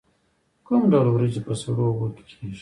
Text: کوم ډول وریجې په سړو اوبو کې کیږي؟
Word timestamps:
کوم 0.65 0.81
ډول 0.91 1.07
وریجې 1.11 1.41
په 1.47 1.53
سړو 1.61 1.83
اوبو 1.87 2.07
کې 2.15 2.23
کیږي؟ 2.29 2.59